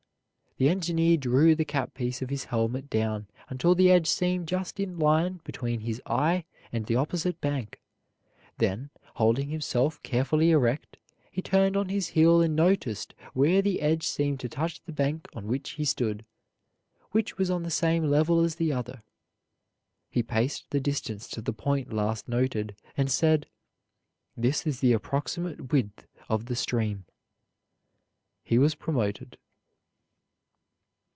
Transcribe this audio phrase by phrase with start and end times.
[0.57, 4.79] The engineer drew the cap piece of his helmet down until the edge seemed just
[4.79, 7.81] in line between his eye and the opposite bank;
[8.59, 10.97] then, holding himself carefully erect,
[11.31, 15.27] he turned on his heel and noticed where the edge seemed to touch the bank
[15.33, 16.25] on which he stood,
[17.09, 19.01] which was on the same level as the other.
[20.11, 23.47] He paced the distance to the point last noted, and said:
[24.37, 27.05] "This is the approximate width of the stream."
[28.43, 29.39] He was promoted.